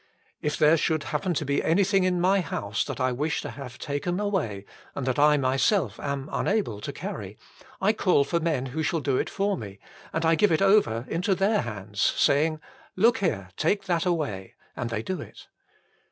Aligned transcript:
If 0.41 0.57
there 0.57 0.77
should 0.77 1.03
happen 1.03 1.35
to 1.35 1.45
be 1.45 1.63
anything 1.63 2.05
in 2.05 2.19
my 2.19 2.39
house 2.41 2.83
that 2.85 2.99
I 2.99 3.11
wish 3.11 3.39
to 3.41 3.51
have 3.51 3.77
taken 3.77 4.19
away, 4.19 4.65
and 4.95 5.05
that 5.05 5.19
I 5.19 5.37
myself 5.37 5.99
am 5.99 6.27
unable 6.31 6.81
to 6.81 6.91
carry, 6.91 7.37
I 7.79 7.93
call 7.93 8.23
for 8.23 8.39
men 8.39 8.65
who 8.73 8.81
shall 8.81 9.01
do 9.01 9.17
it 9.17 9.29
for 9.29 9.55
me, 9.55 9.77
and 10.11 10.25
I 10.25 10.33
give 10.33 10.51
it 10.51 10.59
over 10.63 11.05
into 11.07 11.35
their 11.35 11.61
hands, 11.61 12.01
saying:" 12.01 12.59
Look 12.95 13.19
here: 13.19 13.49
take 13.57 13.83
that 13.83 14.07
away;" 14.07 14.55
and 14.75 14.89
they 14.89 15.03
do 15.03 15.21
it. 15.21 15.49